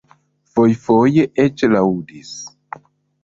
[0.53, 2.31] Fojfoje eĉ laŭdis.